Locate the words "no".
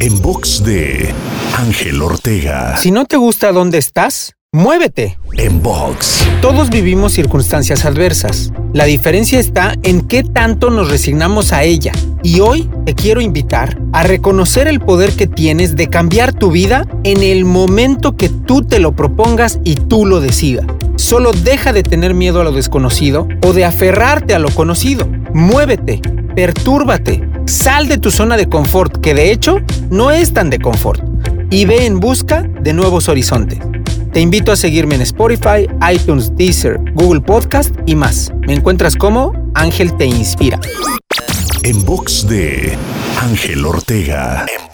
2.90-3.04, 29.90-30.10